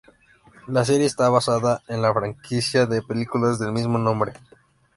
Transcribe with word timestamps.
La 0.67 0.83
serie 0.83 1.05
está 1.05 1.29
basada 1.29 1.83
en 1.87 2.01
la 2.01 2.11
franquicias 2.11 2.89
de 2.89 3.03
películas 3.03 3.59
del 3.59 3.71
mismo 3.71 3.99
nombre. 3.99 4.33